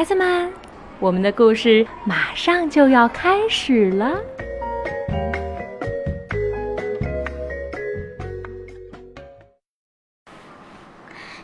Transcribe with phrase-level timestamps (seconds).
[0.00, 0.50] 孩子们，
[0.98, 4.18] 我们的故事马上就要开始了。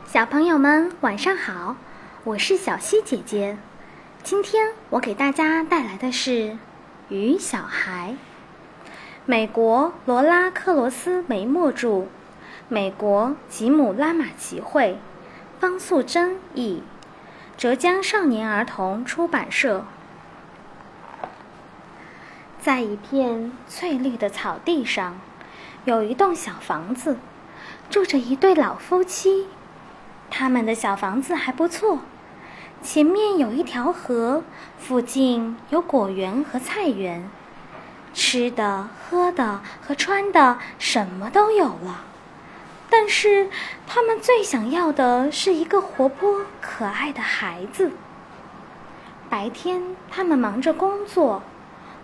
[0.07, 1.77] 小朋友们，晚上好！
[2.25, 3.59] 我是小溪姐姐。
[4.23, 6.31] 今天我给大家带来的是
[7.11, 8.17] 《鱼小孩》，
[9.27, 12.07] 美国罗拉·克罗斯梅默著，
[12.71, 14.97] 美国吉姆·拉马奇绘，
[15.61, 16.83] 方素珍译，
[17.59, 19.87] 浙江少年儿童出版社。
[22.61, 25.19] 在一片翠绿的草地上，
[25.87, 27.17] 有一栋小房子，
[27.89, 29.47] 住着一对老夫妻。
[30.31, 32.01] 他们的小房子还不错，
[32.83, 34.43] 前面有一条河，
[34.77, 37.27] 附近有果园和菜园，
[38.13, 42.05] 吃的、喝的和穿的什么都有了。
[42.89, 43.51] 但是
[43.87, 47.93] 他们最想要的是一个活泼可爱的孩子。
[49.29, 51.43] 白天他们忙着工作，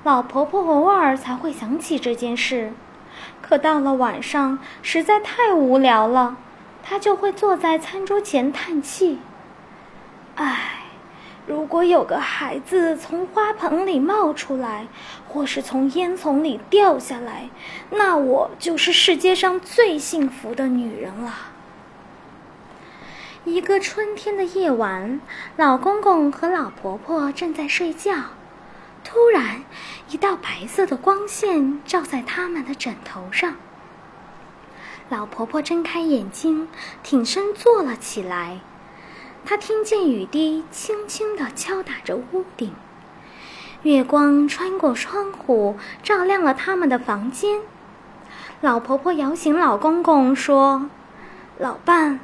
[0.02, 2.72] 老婆婆偶尔才会想起这件事，
[3.40, 6.36] 可到了晚上实在太无聊了。
[6.82, 9.20] 她就会坐在餐桌前叹气：“，
[11.62, 14.88] 如果有个孩子从花盆里冒出来，
[15.28, 17.50] 或是从烟囱里掉下来，
[17.90, 21.32] 那我就是世界上最幸福的女人了。”
[23.46, 25.20] 一个春天的夜晚，
[25.56, 28.12] 老公公和老婆婆正在睡觉，
[29.04, 29.62] 突然，
[30.08, 33.54] 一道白色的光线照在他们的枕头上。
[35.08, 36.66] 老婆婆睁开眼睛，
[37.04, 38.58] 挺身坐了起来。
[39.44, 42.72] 她听见雨滴轻轻地敲打着屋顶，
[43.82, 47.60] 月光穿过窗户，照亮了他们的房间。
[48.60, 50.88] 老婆婆摇醒老公公，说
[51.58, 52.20] ：“老伴，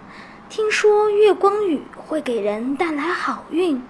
[0.49, 3.83] 听说月光雨会给人带来好运，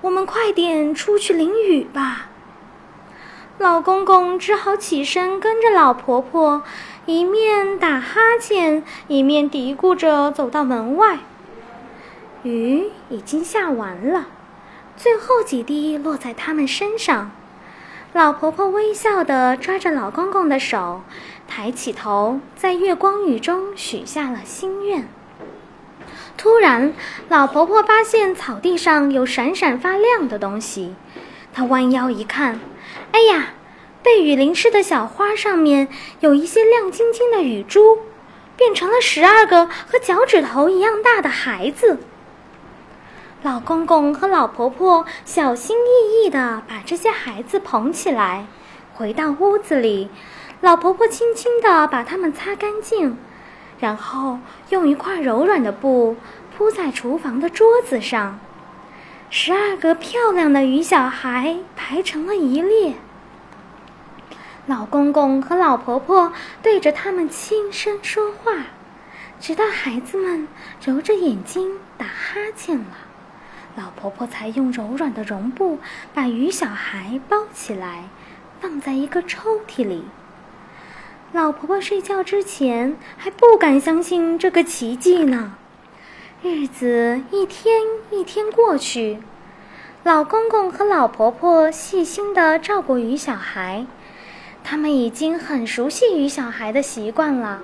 [0.00, 2.28] 我们快点出去淋雨吧。”
[3.58, 6.62] 老公公只好起身跟着老婆婆。
[7.06, 11.18] 一面打哈欠，一面嘀咕着走到门外。
[12.42, 14.26] 雨已经下完了，
[14.96, 17.30] 最后几滴落在他们身上。
[18.12, 21.02] 老婆婆微笑地抓着老公公的手，
[21.46, 25.08] 抬起头，在月光雨中许下了心愿。
[26.36, 26.92] 突然，
[27.28, 30.94] 老婆婆发现草地上有闪闪发亮的东西，
[31.52, 32.60] 她弯腰一看，
[33.12, 33.54] 哎呀！
[34.02, 35.86] 被雨淋湿的小花上面
[36.18, 38.00] 有一些亮晶晶的雨珠，
[38.56, 42.00] 变成了十二个和脚趾头一样大的孩子。
[43.42, 48.46] 老公公和老婆婆小心翼翼地把这些孩子捧起来，
[48.94, 50.08] 回到屋子里。
[50.60, 53.18] 老婆婆轻轻地把它们擦干净，
[53.80, 54.38] 然后
[54.68, 56.16] 用一块柔软的布
[56.56, 58.38] 铺在厨房的桌子上。
[59.28, 62.94] 十二个漂亮的鱼小孩排成了一列。
[64.66, 66.32] 老公公和老婆婆
[66.62, 68.66] 对着他们轻声说话，
[69.40, 70.46] 直到孩子们
[70.80, 72.84] 揉着眼睛打哈欠了，
[73.74, 75.78] 老婆婆才用柔软的绒布
[76.12, 78.04] 把鱼小孩包起来，
[78.60, 80.04] 放在一个抽屉里。
[81.32, 85.54] 老婆婆睡觉之前还不敢相信这个奇迹呢。
[86.42, 89.22] 日子一天一天过去，
[90.02, 93.86] 老公公和老婆婆细心地照顾鱼小孩。
[94.62, 97.62] 他们已经很熟悉鱼小孩的习惯了，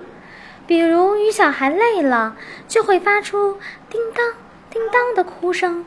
[0.67, 2.37] 比如鱼小孩累了，
[2.67, 3.59] 就会发出
[3.91, 4.33] 叮当
[4.71, 5.85] 叮当的哭声；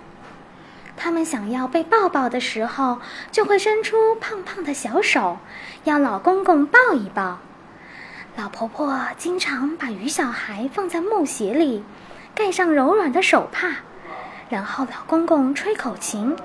[1.04, 3.00] 他们想要被抱抱的时候，
[3.32, 5.40] 就会伸出胖胖的小手，
[5.84, 7.40] 要老公公抱一抱。
[8.38, 11.84] 老婆婆经常把鱼小孩放在木鞋里，
[12.36, 13.78] 盖上柔软的手帕，
[14.48, 16.38] 然后老公公吹口琴，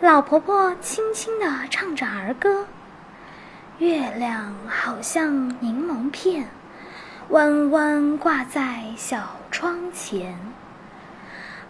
[0.00, 2.64] 老婆婆轻轻地唱着儿歌。
[3.76, 6.48] 月亮好像柠檬片，
[7.28, 10.34] 弯弯挂在小窗前。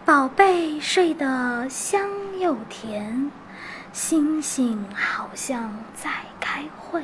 [0.09, 2.09] 宝贝睡得香
[2.39, 3.29] 又甜，
[3.93, 6.09] 星星好像在
[6.39, 7.03] 开会。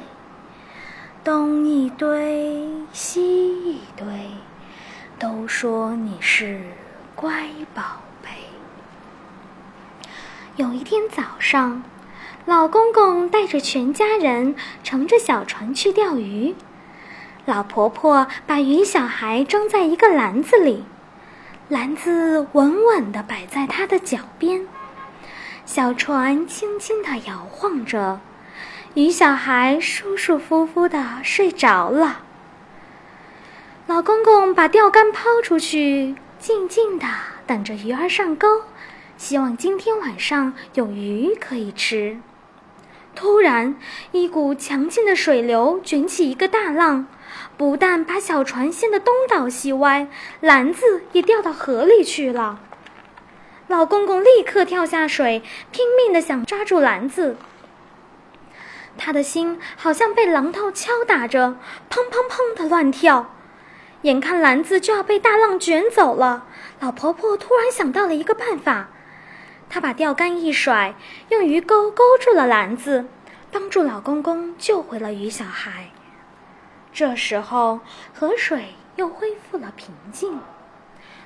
[1.24, 4.08] 东一堆西一堆，
[5.20, 6.60] 都说你是
[7.14, 8.30] 乖宝贝。
[10.56, 11.84] 有一天早上。
[12.46, 16.56] 老公公带着全家人乘着小船去钓鱼，
[17.46, 20.84] 老婆婆把鱼小孩装在一个篮子里，
[21.68, 24.68] 篮子稳稳地摆在他的脚边，
[25.66, 28.20] 小船轻轻地摇晃着，
[28.94, 32.22] 鱼小孩舒舒服服地睡着了。
[33.88, 37.08] 老公公把钓竿抛出去，静静地
[37.48, 38.62] 等着鱼儿上钩，
[39.18, 42.20] 希望今天晚上有鱼可以吃。
[43.16, 43.76] 突然，
[44.12, 47.08] 一股强劲的水流卷起一个大浪，
[47.58, 50.08] 不但把小船掀得东倒西歪，
[50.42, 52.60] 篮子也掉到河里去了。
[53.68, 55.42] 老公公立刻跳下水，
[55.72, 57.38] 拼命地想抓住篮子。
[58.98, 61.58] 他的心好像被榔头敲打着，
[61.90, 63.32] 砰砰砰地乱跳。
[64.02, 66.46] 眼看篮子就要被大浪卷走了，
[66.80, 68.90] 老婆婆突然想到了一个办法。
[69.68, 70.94] 她把钓竿一甩，
[71.30, 73.06] 用鱼钩勾住了篮子，
[73.52, 75.90] 帮助老公公救回了鱼小孩。
[76.96, 77.82] 这时候，
[78.14, 80.40] 河水又恢复了平静。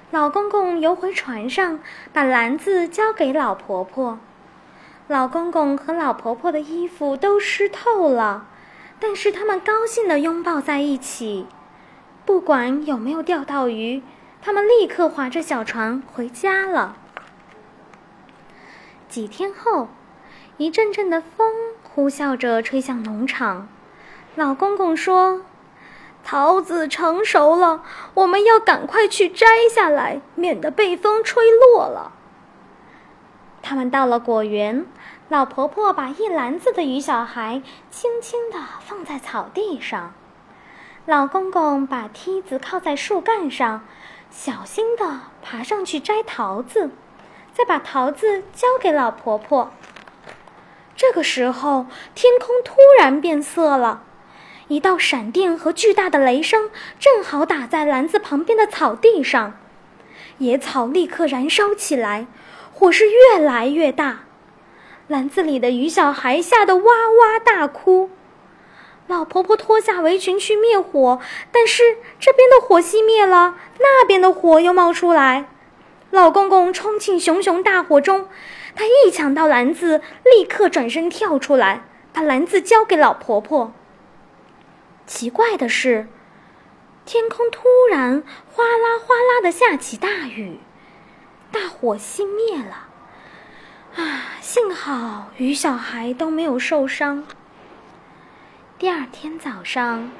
[0.10, 1.80] 老公公游回船上，
[2.12, 4.18] 把篮子交给老婆婆。
[5.07, 8.48] 老公公和老婆婆的衣服都湿透了，
[9.00, 11.45] 但是他们高兴地拥抱在一起。
[12.25, 14.01] 不管有没有钓到鱼，
[14.42, 16.98] 他们立刻划着小船回家了。
[19.07, 19.89] 几天后，
[20.57, 23.68] 一阵阵的风呼啸着吹向农场。
[24.36, 25.42] 老公公说
[26.31, 27.81] ：“桃子成熟了，
[28.14, 32.12] 我们要赶快去摘下来，免得被风吹落了。”
[33.64, 34.86] 他们到了果园，
[35.28, 40.14] 老婆婆把一篮子的鱼小孩轻轻地放在草地上。
[41.08, 43.84] 老公公把梯子靠在树干上，
[44.30, 46.92] 小心地爬上去摘桃子，
[47.54, 49.72] 再把桃子交给老婆婆。
[50.96, 54.04] 这个时候，天空突然变色了，
[54.69, 56.69] 一道闪电和巨大的雷声
[57.00, 59.57] 正好打在篮子旁边的草地上，
[60.38, 62.27] 野草立刻燃烧起来，
[62.71, 64.19] 火势越来越大，
[65.07, 68.12] 篮子里的鱼小孩吓得哇哇大哭。
[69.07, 71.19] 老婆婆脱下围裙去灭火，
[71.51, 75.48] 但是这边的火熄灭了，那边的火又冒出来。
[76.12, 78.27] 老公公冲进熊熊大火中，
[78.75, 83.74] 他一抢到篮子，立刻转身跳出来，把篮子交给老婆婆。
[85.10, 86.08] 奇怪的是，
[87.04, 88.22] 天空突然
[88.54, 90.60] 哗啦哗啦的下起大雨，
[91.52, 92.88] 大火熄灭了。
[93.96, 97.26] 啊，幸好鱼小孩都没有受伤。
[98.78, 100.12] 第二天早上，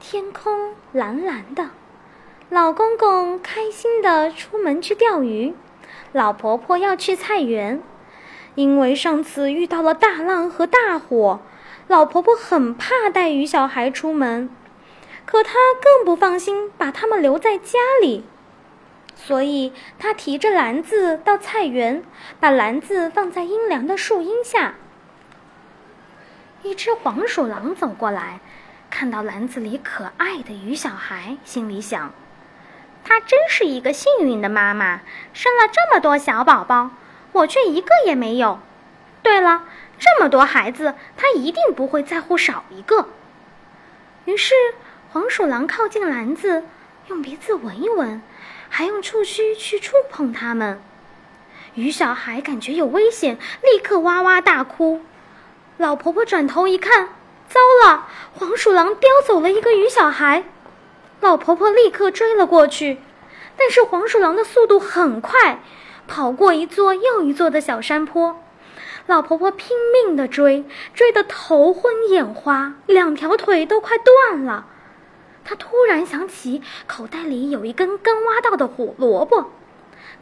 [0.00, 1.70] 天空蓝蓝的，
[2.50, 5.54] 老公公开心地出门去钓鱼，
[6.10, 7.80] 老婆婆要去菜园。
[8.56, 11.40] 因为上次遇到了大浪和大火，
[11.92, 14.48] 老婆婆很怕带鱼小孩出门，
[15.26, 18.24] 可她更不放心把他们留在家里，
[19.14, 22.02] 所以她提着篮子到菜园，
[22.40, 24.76] 把篮子放在阴凉的树荫下。
[26.62, 28.40] 一只黄鼠狼走过来，
[28.88, 32.14] 看到篮子里可爱的鱼小孩，心里想
[33.04, 35.02] ：“她真是一个幸运的妈妈，
[35.34, 36.92] 生了这么多小宝宝，
[37.32, 38.60] 我却一个也没有。
[39.22, 39.64] 对了，
[40.02, 43.06] 这么多孩子，他一定不会在乎少一个。”
[44.26, 44.52] 于是，
[45.12, 46.64] 黄鼠狼靠近篮子，
[47.06, 48.20] 用鼻子闻一闻，
[48.68, 50.82] 还用触须去触碰它们。
[51.74, 55.02] 鱼小孩感觉有危险，立刻哇哇大哭。
[55.76, 57.10] 老婆婆转头一看，
[57.48, 58.08] 糟了！
[58.34, 60.42] 黄鼠狼叼走了一个鱼小孩。
[61.20, 62.98] 老婆婆立刻追了过去，
[63.56, 65.60] 但是黄鼠狼的速度很快，
[66.08, 68.41] 跑过一座又一座的小山坡。
[69.06, 74.66] 老婆婆拼命地追，追得头昏眼花，两条腿都快断了。
[75.44, 79.50] 她突然想起口袋里有一根刚挖到的胡萝卜，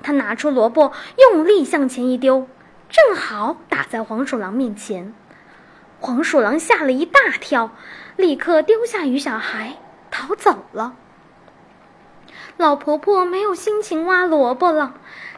[0.02, 2.48] 她拿出萝卜，用力向前一丢，
[2.88, 5.14] 正好打在黄鼠狼面前。
[6.00, 7.72] 黄鼠狼吓了一大跳，
[8.16, 9.74] 立刻丢下鱼小孩
[10.10, 10.94] 逃走了。
[12.56, 14.94] 老婆婆没有心情挖萝卜了，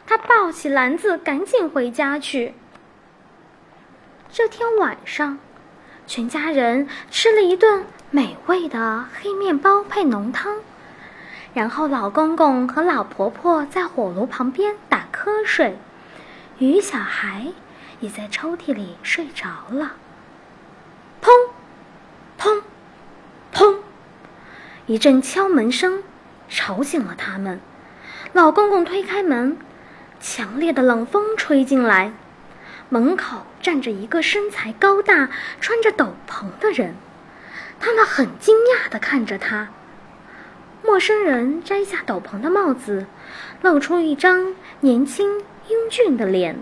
[0.07, 2.53] 她抱起篮子赶紧回家去。
[4.35, 5.37] 这天晚上，
[6.07, 10.57] 全家人吃了一顿美味的黑面包配浓汤，
[11.53, 15.77] 然后老公公和老婆婆在火炉旁边打瞌睡，
[16.57, 17.53] 鱼小孩
[17.99, 19.91] 也在抽屉里睡着了。
[21.21, 21.29] 砰，
[22.39, 22.63] 砰，
[23.53, 23.75] 砰！
[24.87, 26.01] 一阵敲门声
[26.49, 27.61] 吵醒了他们。
[28.31, 29.55] 老公公推开门，
[30.19, 32.11] 强烈的冷风吹进来。
[32.89, 36.95] 门口站着一个身材高大、穿着斗篷的人。
[37.79, 39.69] 他们很惊讶地看着他。
[40.83, 43.05] 陌生人摘下斗篷的帽子，
[43.61, 46.57] 露出一张年轻英俊的脸。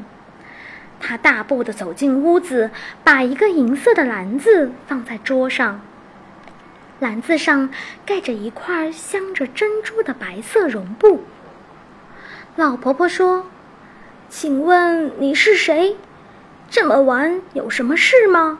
[0.99, 2.69] 他大步地走进屋子，
[3.03, 5.81] 把一个银色的篮子放在桌上。
[6.99, 7.71] 篮子上
[8.05, 11.23] 盖着一块镶着珍珠的白色绒布。
[12.55, 13.47] 老婆婆说
[14.29, 15.97] ：“请问你是谁？
[16.71, 18.57] 这么晚有什么事吗？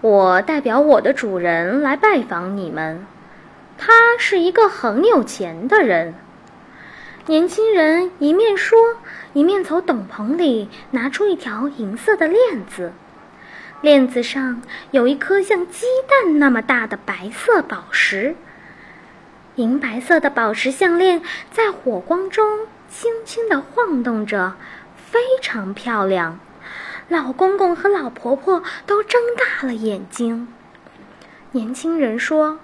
[0.00, 3.04] 我代表我的主人来拜访你们。
[3.76, 6.14] 他是一个很有钱的人。
[7.26, 8.78] 年轻人一面说，
[9.32, 12.92] 一面从斗篷里拿出一条银色的链子，
[13.80, 18.36] 链子上有一颗像鸡蛋那么大的白色宝石。
[19.56, 24.54] 银白色的宝石项链在火光中轻轻地晃动着，
[25.10, 26.38] 非常漂亮。
[27.08, 30.48] 老公公和老婆婆都睁大了眼睛。
[31.50, 32.58] 年轻人说：“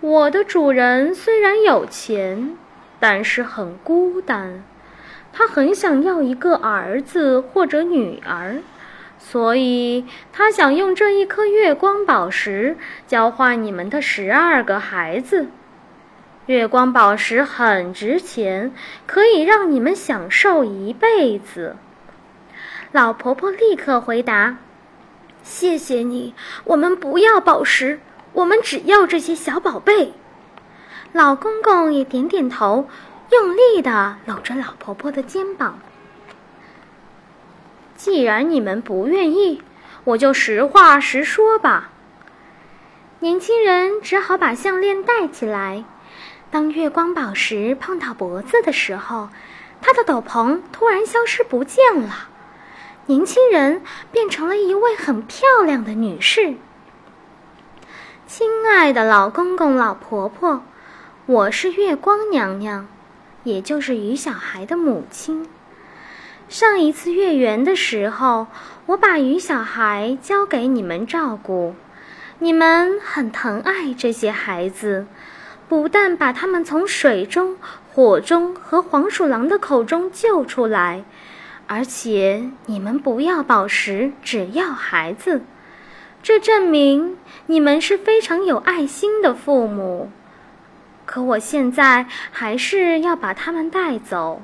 [0.00, 2.56] 我的主人虽然有钱，
[3.00, 4.62] 但是很孤单。
[5.32, 8.60] 他很想要一个儿子或者女儿，
[9.18, 12.76] 所以他想用这一颗月光宝石
[13.06, 15.46] 交换你们的十二个孩子。
[16.46, 18.72] 月光宝石很值钱，
[19.06, 21.76] 可以让你们享受一辈子。”
[22.92, 24.58] 老婆婆立刻回答
[25.42, 26.34] ：“谢谢你，
[26.64, 27.98] 我们不要宝石，
[28.34, 30.12] 我们只要这些小宝贝。”
[31.12, 32.86] 老公公也点点头，
[33.30, 35.78] 用力的搂着老婆婆的肩膀。
[37.96, 39.62] 既然你们不愿意，
[40.04, 41.88] 我就实话实说吧。
[43.20, 45.84] 年轻人只好把项链戴起来。
[46.50, 49.30] 当月光宝石碰到脖子的时候，
[49.80, 52.28] 他的斗篷突然消失不见了。
[53.06, 53.82] 年轻人
[54.12, 56.54] 变成了一位很漂亮的女士。
[58.28, 60.62] 亲爱的老公公、老婆婆，
[61.26, 62.86] 我是月光娘娘，
[63.42, 65.48] 也就是鱼小孩的母亲。
[66.48, 68.46] 上一次月圆的时候，
[68.86, 71.74] 我把鱼小孩交给你们照顾，
[72.38, 75.06] 你们很疼爱这些孩子，
[75.68, 77.56] 不但把他们从水中、
[77.92, 81.04] 火中和黄鼠狼的口中救出来。
[81.74, 85.40] 而且你们不要宝石，只要孩子，
[86.22, 90.10] 这证明你们是非常有爱心的父母。
[91.06, 94.42] 可我现在还是要把他们带走。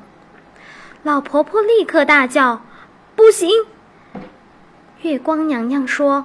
[1.03, 2.63] 老婆婆立刻大叫
[3.15, 3.51] ：“不行！”
[5.03, 6.25] 月光娘娘说：“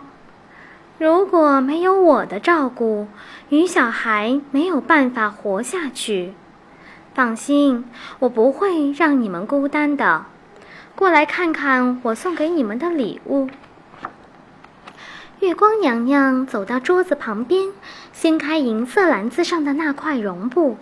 [0.97, 3.07] 如果没有我的照顾，
[3.49, 6.33] 鱼小孩没有办法活下去。
[7.13, 7.83] 放心，
[8.19, 10.27] 我不会让你们孤单的。”
[10.95, 13.49] 过来看看我送给你们的礼物。
[15.39, 17.71] 月光娘娘走到桌子旁边，
[18.13, 20.77] 掀开银色篮子上的那块绒布，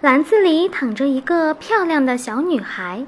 [0.00, 3.06] 篮子里躺着一个漂亮的小女孩。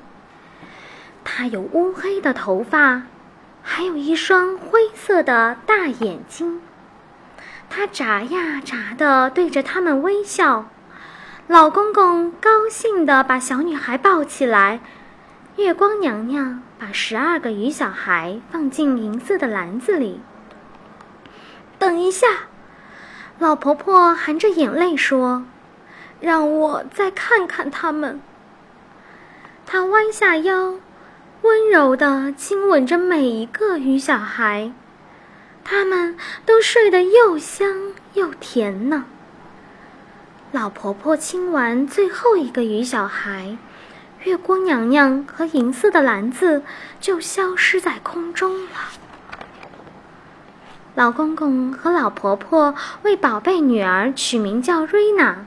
[1.25, 3.03] 她有乌黑的头发，
[3.63, 6.61] 还有一双灰色的大眼睛。
[7.69, 10.67] 她眨呀眨的对着他们微笑。
[11.49, 14.81] 老公公高兴地把小女孩抱起来。
[15.57, 20.21] 月光娘娘把十二个鱼小孩放进银色的篮子里。
[21.79, 22.27] 等一下，
[23.39, 25.47] 老婆婆含着眼泪说
[26.21, 28.21] ：“让我再看看他们。”
[29.65, 30.75] 她弯下腰，
[31.41, 34.71] 温柔地亲吻着每一个鱼小孩，
[35.65, 39.07] 他们都睡得又香又甜呢。
[40.53, 43.57] 老婆婆亲完最后一个鱼小孩。
[44.27, 46.65] 月光娘娘和银色的篮子
[47.01, 48.71] 就消失在空中了。
[50.97, 55.47] 老公公和老婆婆为宝贝女儿取名叫瑞娜，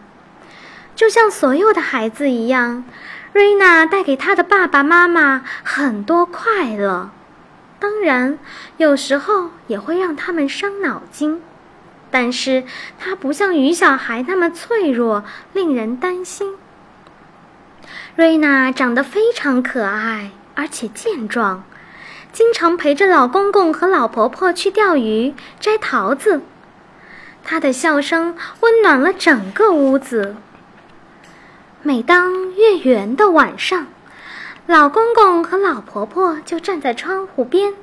[0.96, 2.86] 就像所有的孩子一样，
[3.34, 7.10] 瑞娜带给她的爸爸妈妈很多快乐，
[7.80, 8.40] 当然
[8.78, 11.42] 有时候也会让他们伤脑筋，
[12.10, 12.64] 但是
[12.98, 16.56] 她不像鱼小孩那么脆弱，令人担心。
[18.16, 21.64] 瑞娜长得非常可爱，而且健壮，
[22.32, 26.42] 经常陪着老公公和老婆婆去钓鱼、摘桃子。
[27.44, 30.36] 她的笑声温暖了整个屋子。
[31.82, 33.88] 每当月圆的晚上，
[34.68, 37.74] 老公公和老婆婆就站在窗户边，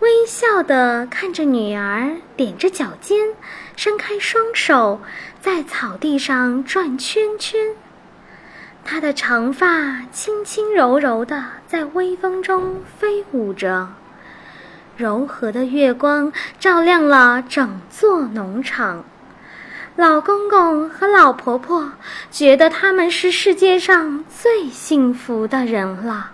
[0.00, 3.34] 微笑地看着女儿踮着脚尖，
[3.76, 5.00] 伸开双手，
[5.42, 7.76] 在草地上转圈圈。
[8.90, 13.86] 她的长发轻轻柔柔的在微风中飞舞着，
[14.96, 19.04] 柔和的月光照亮了整座农场。
[19.94, 21.92] 老公公和老婆婆
[22.30, 26.30] 觉得他们是世界上最幸福的人了。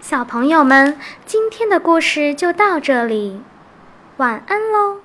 [0.00, 3.40] 小朋友们，今天的故事就到这里，
[4.16, 4.96] 晚安喽。